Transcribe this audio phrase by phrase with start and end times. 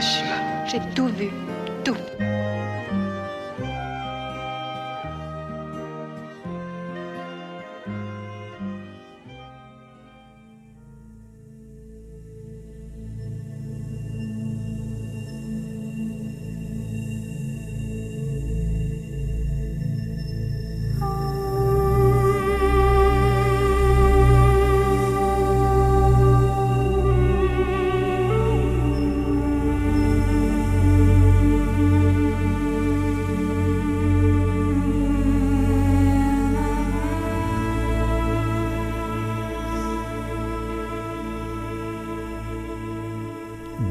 [0.00, 1.28] J'ai tout vu.
[1.84, 1.96] Tout.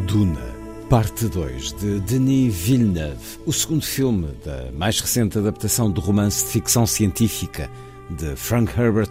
[0.08, 0.56] Duna,
[0.90, 6.52] parte 2, de Denis Villeneuve, o segundo filme da mais recente adaptação do romance de
[6.52, 7.70] ficção científica
[8.10, 9.10] de Frank Herbert,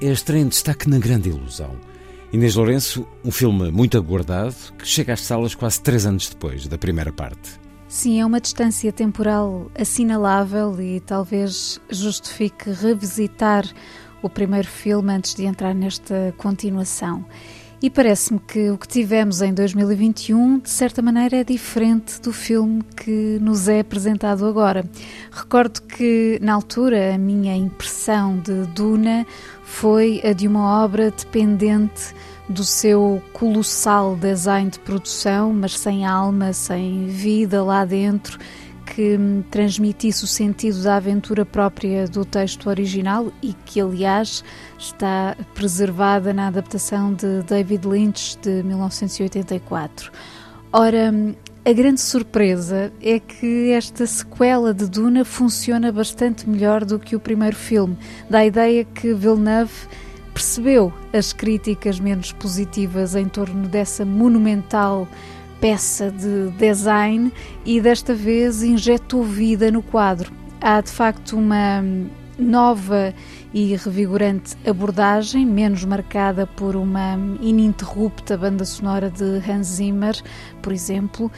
[0.00, 1.76] é a estreia em destaque na Grande Ilusão.
[2.32, 6.78] Inês Lourenço, um filme muito aguardado, que chega às salas quase três anos depois da
[6.78, 7.60] primeira parte.
[7.86, 13.66] Sim, é uma distância temporal assinalável e talvez justifique revisitar
[14.22, 17.22] o primeiro filme antes de entrar nesta continuação.
[17.82, 22.80] E parece-me que o que tivemos em 2021, de certa maneira, é diferente do filme
[22.96, 24.88] que nos é apresentado agora.
[25.32, 29.26] Recordo que, na altura, a minha impressão de Duna
[29.64, 32.14] foi a de uma obra dependente
[32.48, 38.38] do seu colossal design de produção, mas sem alma, sem vida lá dentro,
[38.84, 39.18] que
[39.50, 44.44] transmitisse o sentido da aventura própria do texto original e que, aliás,
[44.78, 50.12] está preservada na adaptação de David Lynch de 1984.
[50.72, 51.12] Ora,
[51.64, 57.20] a grande surpresa é que esta sequela de Duna funciona bastante melhor do que o
[57.20, 57.96] primeiro filme.
[58.28, 59.86] Dá a ideia que Villeneuve
[60.34, 65.06] percebeu as críticas menos positivas em torno dessa monumental
[65.62, 67.32] peça de design
[67.64, 70.32] e desta vez injetou vida no quadro.
[70.60, 71.84] Há de facto uma
[72.36, 73.14] nova
[73.54, 80.20] e revigorante abordagem, menos marcada por uma ininterrupta banda sonora de Hans Zimmer,
[80.60, 81.30] por exemplo,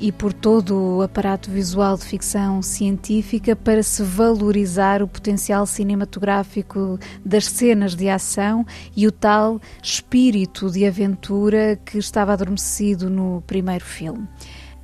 [0.00, 6.98] e por todo o aparato visual de ficção científica para se valorizar o potencial cinematográfico
[7.24, 8.66] das cenas de ação
[8.96, 14.26] e o tal espírito de aventura que estava adormecido no primeiro filme.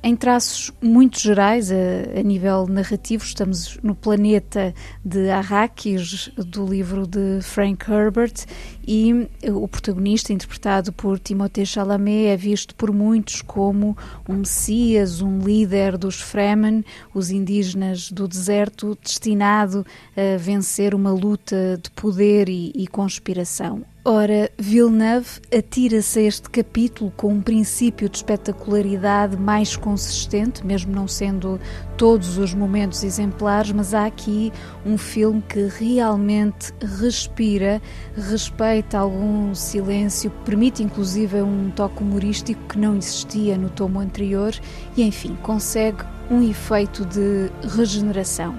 [0.03, 7.07] Em traços muito gerais, a, a, nível narrativo, estamos no planeta de Arrakis, do livro
[7.07, 8.45] de Frank Herbert,
[8.87, 13.97] e o protagonista, interpretado por Timothée Chalamet, é visto por muitos como
[14.29, 19.85] um messias, um líder dos Fremen, os indígenas do deserto, destinado
[20.15, 23.83] a vencer uma luta de poder e, e conspiração.
[24.09, 31.09] Ora, Villeneuve atira-se a este capítulo com um princípio de espetacularidade mais consistente, mesmo não
[31.09, 31.59] sendo
[31.97, 34.53] todos os momentos exemplares, mas há aqui
[34.85, 37.81] um filme que realmente respira,
[38.15, 44.53] respeita algum silêncio, permite inclusive um toque humorístico que não existia no tomo anterior
[44.95, 48.55] e, enfim, consegue um efeito de regeneração.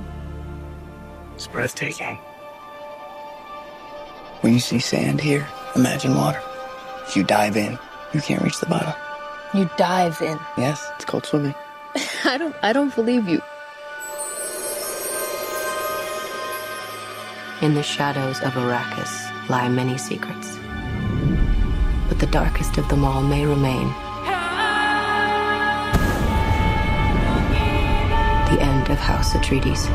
[1.36, 2.27] It's breathtaking.
[4.40, 6.40] When you see sand here, imagine water.
[7.06, 7.76] If you dive in,
[8.14, 8.94] you can't reach the bottom.
[9.52, 10.38] You dive in.
[10.56, 11.54] Yes, it's called swimming.
[12.24, 13.42] I don't I don't believe you.
[17.62, 20.56] In the shadows of Arrakis lie many secrets.
[22.08, 23.88] But the darkest of them all may remain.
[28.52, 29.88] The end of House Atreides.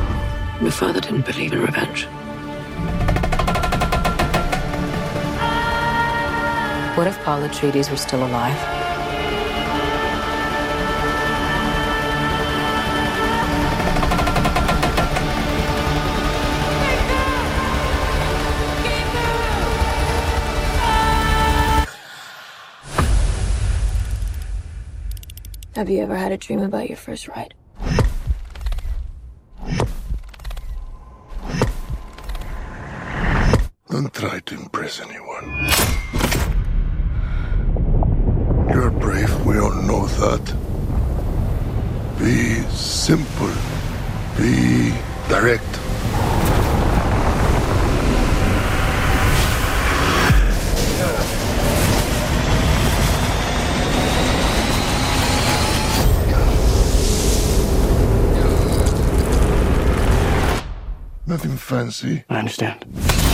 [0.62, 2.08] My father didn't believe in revenge.
[6.96, 8.56] What if Paul Atreides were still alive?
[25.76, 27.56] Have you ever had a dream about your first ride?
[33.90, 36.04] Don't try to impress anyone.
[38.74, 40.46] You're brave, we all know that.
[42.18, 43.52] Be simple.
[44.38, 44.94] Be
[45.28, 45.64] direct.
[61.28, 62.24] Nothing fancy.
[62.30, 63.33] I understand.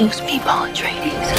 [0.00, 1.30] Will never me, Atreides.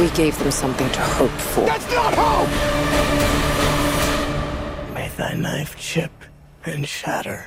[0.00, 1.66] We gave them something to hope for.
[1.66, 2.48] That's not hope!
[4.94, 6.12] May thy knife chip
[6.64, 7.46] and shatter.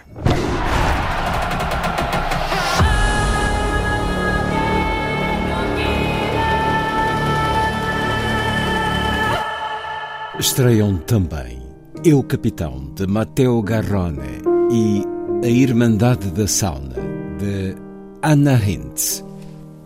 [10.38, 11.61] Estreiam também
[12.04, 15.04] Eu Capitão, de Matteo Garrone, e
[15.46, 16.96] A Irmandade da Sauna,
[17.38, 17.76] de
[18.24, 19.24] Anna Hintz.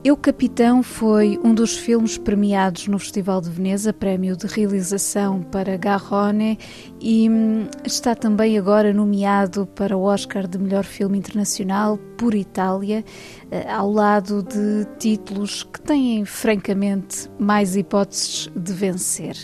[0.02, 5.76] Eu Capitão foi um dos filmes premiados no Festival de Veneza, prémio de realização para
[5.76, 6.58] Garrone,
[7.02, 13.04] e hum, está também agora nomeado para o Oscar de melhor filme internacional por Itália,
[13.52, 19.36] eh, ao lado de títulos que têm francamente mais hipóteses de vencer.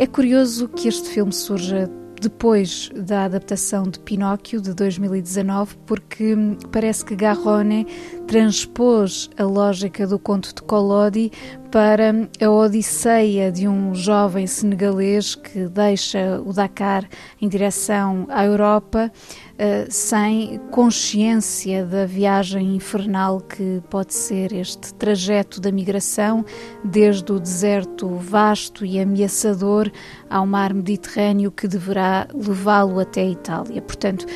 [0.00, 1.90] É curioso que este filme surja
[2.20, 6.36] depois da adaptação de Pinóquio de 2019, porque
[6.70, 7.84] parece que Garrone
[8.28, 11.32] transpôs a lógica do conto de Collodi
[11.70, 17.08] para a odisseia de um jovem senegalês que deixa o Dakar
[17.40, 25.58] em direção à Europa uh, sem consciência da viagem infernal que pode ser este trajeto
[25.58, 26.44] da migração
[26.84, 29.90] desde o deserto vasto e ameaçador
[30.28, 33.80] ao mar Mediterrâneo que deverá levá-lo até a Itália.
[33.80, 34.26] Portanto,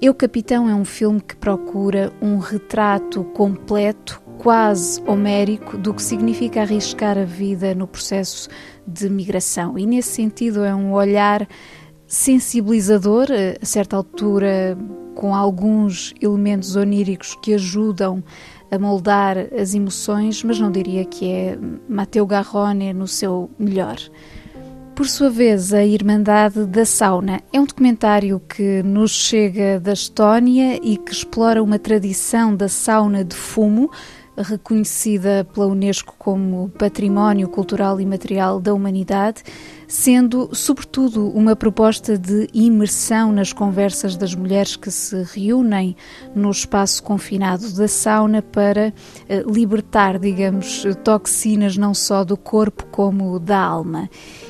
[0.00, 6.60] eu Capitão é um filme que procura um retrato completo, quase homérico, do que significa
[6.60, 8.48] arriscar a vida no processo
[8.86, 9.78] de migração.
[9.78, 11.48] E nesse sentido é um olhar
[12.06, 13.28] sensibilizador,
[13.60, 14.76] a certa altura
[15.14, 18.22] com alguns elementos oníricos que ajudam
[18.70, 21.58] a moldar as emoções, mas não diria que é
[21.88, 23.96] Matteo Garrone no seu melhor.
[24.96, 27.42] Por sua vez, a Irmandade da Sauna.
[27.52, 33.22] É um documentário que nos chega da Estónia e que explora uma tradição da sauna
[33.22, 33.90] de fumo,
[34.34, 39.42] reconhecida pela Unesco como Património Cultural e Material da Humanidade,
[39.86, 45.96] sendo, sobretudo, uma proposta de imersão nas conversas das mulheres que se reúnem
[46.34, 48.92] no espaço confinado da sauna para
[49.28, 54.08] eh, libertar, digamos, toxinas não só do corpo como da alma.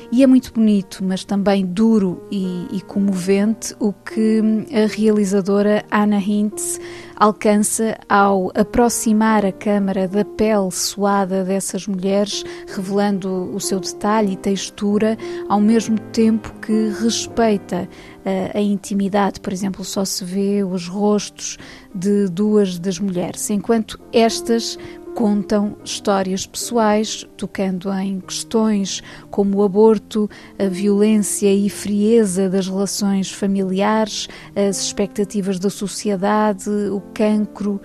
[0.09, 4.41] E é muito bonito, mas também duro e, e comovente o que
[4.71, 6.79] a realizadora Anna Hintz
[7.17, 14.37] alcança ao aproximar a câmara da pele suada dessas mulheres, revelando o seu detalhe e
[14.37, 15.17] textura,
[15.47, 17.87] ao mesmo tempo que respeita
[18.25, 19.39] a, eh, a intimidade.
[19.39, 21.57] Por exemplo, só se vê os rostos
[21.93, 24.77] de duas das mulheres, enquanto estas
[25.17, 30.29] contam histórias pessoais, tocando em questões como o aborto,
[30.59, 37.81] a violência e frieza das relações familiares, as expectativas da sociedade, o cancro.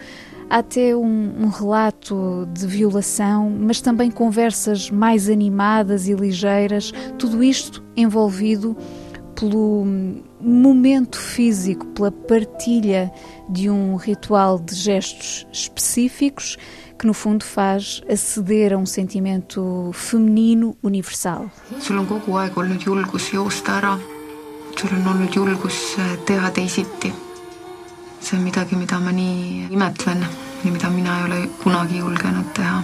[0.52, 7.42] Há até um, um, relato de violação, mas também conversas mais animadas e ligeiras, tudo
[7.42, 8.76] isto envolvido
[9.34, 9.86] pelo
[10.38, 13.10] momento físico, pela partilha
[13.48, 16.58] de um ritual de gestos específicos
[16.98, 21.50] que no fundo faz aceder a um sentimento feminino universal.
[26.68, 27.31] sul.
[28.22, 30.20] See on midagi, mida ma nii imetlen
[30.64, 32.82] ja mida mina ei ole kunagi julgenud teha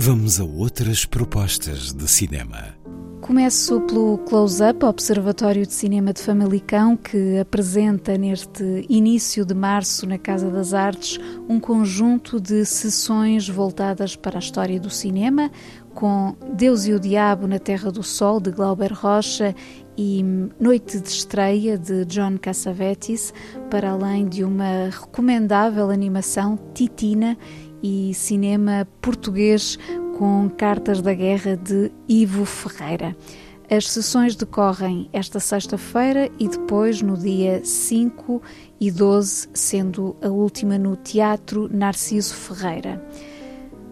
[0.00, 2.87] Vamos a outras propostas de cinema.
[3.28, 10.16] Começo pelo Close-Up, Observatório de Cinema de Famalicão, que apresenta neste início de março na
[10.16, 15.50] Casa das Artes um conjunto de sessões voltadas para a história do cinema,
[15.94, 19.54] com Deus e o Diabo na Terra do Sol, de Glauber Rocha,
[19.94, 20.24] e
[20.58, 23.34] Noite de Estreia de John Cassavetes,
[23.68, 27.36] para além de uma recomendável animação Titina
[27.82, 29.78] e cinema português
[30.18, 33.16] com Cartas da Guerra de Ivo Ferreira.
[33.70, 38.42] As sessões decorrem esta sexta-feira e depois no dia 5
[38.80, 43.00] e 12, sendo a última no Teatro Narciso Ferreira.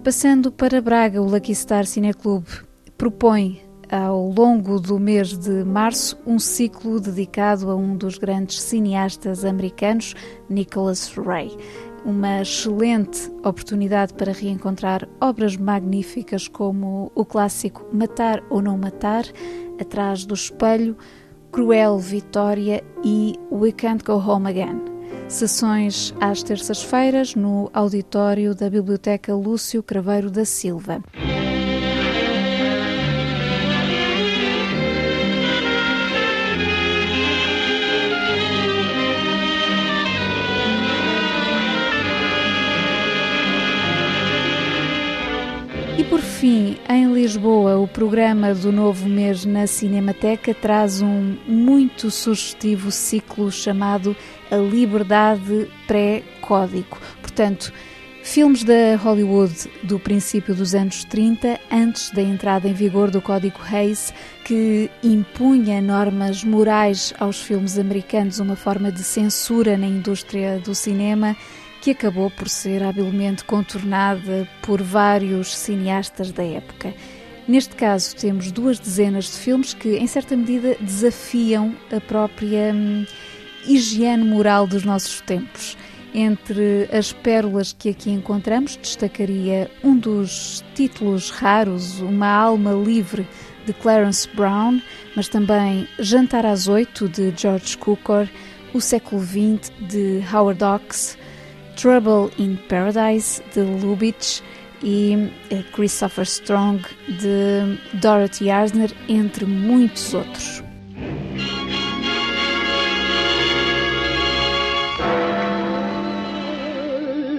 [0.03, 2.49] Passando para Braga, o Lucky Star Cineclube
[2.99, 9.45] propõe ao longo do mês de março um ciclo dedicado a um dos grandes cineastas
[9.45, 10.15] americanos,
[10.51, 11.57] Nicholas Ray.
[12.07, 19.25] Uma excelente oportunidade para reencontrar obras magníficas como o clássico Matar ou Não Matar,
[19.81, 20.97] Atrás do Espelho,
[21.51, 24.81] Cruel Vitória e We Can't Go Home Again.
[25.27, 31.03] Sessões às terças-feiras no auditório da Biblioteca Lúcio Craveiro da Silva.
[46.17, 52.91] Por fim, em Lisboa, o programa do novo mês na Cinemateca traz um muito sugestivo
[52.91, 54.17] ciclo chamado
[54.51, 56.97] A Liberdade Pré-Código.
[57.21, 57.71] Portanto,
[58.23, 63.59] filmes da Hollywood do princípio dos anos 30, antes da entrada em vigor do Código
[63.71, 70.75] Hayes, que impunha normas morais aos filmes americanos, uma forma de censura na indústria do
[70.75, 71.37] cinema
[71.81, 76.95] que acabou por ser habilmente contornada por vários cineastas da época.
[77.49, 83.07] Neste caso, temos duas dezenas de filmes que, em certa medida, desafiam a própria hum,
[83.65, 85.77] higiene moral dos nossos tempos.
[86.13, 93.29] Entre as pérolas que aqui encontramos, destacaria um dos títulos raros, Uma Alma Livre,
[93.65, 94.81] de Clarence Brown,
[95.15, 98.29] mas também Jantar às Oito, de George Cukor,
[98.73, 101.19] O Século XX, de Howard Hawks,
[101.77, 104.41] Trouble in Paradise, de Lubitsch,
[104.83, 110.65] e eh, Christopher Strong, de Dorothy Arzner, entre muitos outros.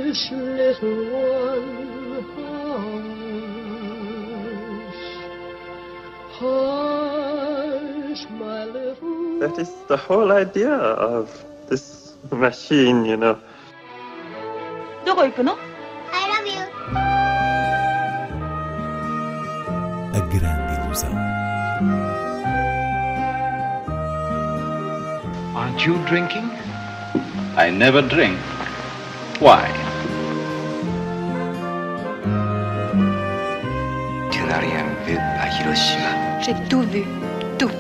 [0.08, 2.62] Hush, little one, hush.
[6.40, 13.38] Hush, my little That is the whole idea of this machine, you know.
[15.07, 15.57] どこ行くの
[16.13, 16.63] I love you.
[20.15, 21.13] A grande ilusão.
[25.55, 26.51] Aren't you drinking?
[27.57, 28.39] I never drink.
[29.41, 29.69] Why?
[34.31, 36.41] Tu n'as rien vu à Hiroshima.
[36.41, 37.05] J'ai tout vu,
[37.59, 37.71] tout.